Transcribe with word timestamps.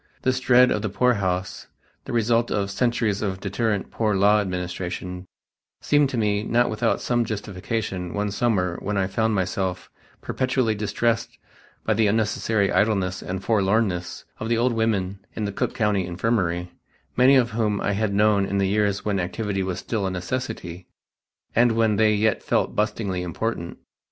This 0.23 0.39
dread 0.39 0.71
of 0.71 0.81
the 0.81 0.89
poorhouse, 0.89 1.67
the 2.05 2.11
result 2.11 2.49
of 2.49 2.71
centuries 2.71 3.21
of 3.21 3.39
deterrent 3.39 3.91
Poor 3.91 4.15
Law 4.15 4.39
administration, 4.39 5.27
seemed 5.79 6.09
to 6.09 6.17
me 6.17 6.41
not 6.41 6.71
without 6.71 6.99
some 6.99 7.23
justification 7.23 8.15
one 8.15 8.31
summer 8.31 8.79
when 8.81 8.97
I 8.97 9.05
found 9.05 9.35
myself 9.35 9.91
perpetually 10.19 10.73
distressed 10.73 11.37
by 11.85 11.93
the 11.93 12.07
unnecessary 12.07 12.71
idleness 12.71 13.21
and 13.21 13.43
forlornness 13.43 14.25
of 14.39 14.49
the 14.49 14.57
old 14.57 14.73
women 14.73 15.19
in 15.35 15.45
the 15.45 15.51
Cook 15.51 15.75
County 15.75 16.07
Infirmary, 16.07 16.71
many 17.15 17.35
of 17.35 17.51
whom 17.51 17.79
I 17.79 17.91
had 17.91 18.11
known 18.11 18.47
in 18.47 18.57
the 18.57 18.67
years 18.67 19.05
when 19.05 19.19
activity 19.19 19.61
was 19.61 19.77
still 19.77 20.07
a 20.07 20.09
necessity, 20.09 20.87
and 21.55 21.73
when 21.73 21.97
they 21.97 22.15
yet 22.15 22.41
felt 22.41 22.75
bustlingly 22.75 23.21
important. 23.21 23.77